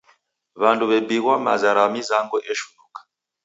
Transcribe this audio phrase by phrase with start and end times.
[0.61, 2.99] W'andu w'ebighwa maza ra mizango eshughunuka.